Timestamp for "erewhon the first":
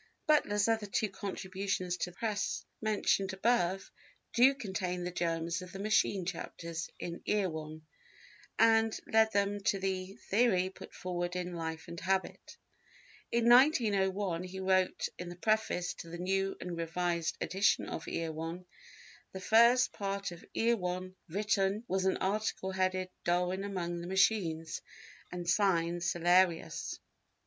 18.07-19.93